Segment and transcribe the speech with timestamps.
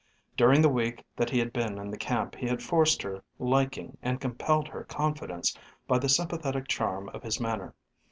[0.35, 3.99] During the week that he had been in the camp he had forced her liking
[4.01, 5.55] and compelled her confidence
[5.87, 7.75] by the sympathetic charm of his manner.